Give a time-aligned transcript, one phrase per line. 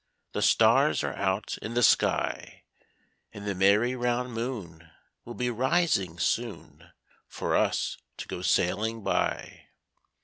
[0.31, 2.63] 'The stars are out in the sky;
[3.31, 4.89] And the merry round moon
[5.25, 6.89] will be rising soon,
[7.27, 9.67] For us to go sailing by.'